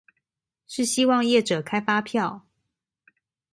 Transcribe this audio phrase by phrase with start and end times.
[0.67, 2.47] 是希望業者開發票